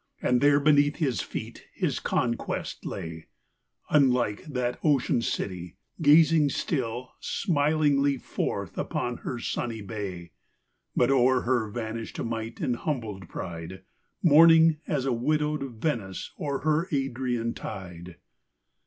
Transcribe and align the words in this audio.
And 0.19 0.41
there 0.41 0.59
beneath 0.59 0.95
his 0.95 1.21
feet 1.21 1.65
his 1.75 1.99
conquest 1.99 2.87
lay: 2.87 3.27
Unlike 3.91 4.45
that 4.45 4.79
ocean 4.83 5.21
city, 5.21 5.77
gazing 6.01 6.49
still 6.49 7.11
Smilingly 7.19 8.17
forth 8.17 8.79
upon 8.79 9.17
her 9.17 9.37
sunny 9.37 9.81
bay,' 9.81 10.31
But 10.97 11.11
o'er 11.11 11.41
her 11.41 11.69
vanisht 11.69 12.17
might 12.19 12.59
and 12.61 12.77
humbled 12.77 13.29
pride 13.29 13.83
Mourning, 14.23 14.77
as 14.87 15.07
widowed 15.07 15.75
Venice 15.79 16.31
o'er 16.39 16.61
her 16.61 16.87
Adrian 16.91 17.53
tide. 17.53 18.15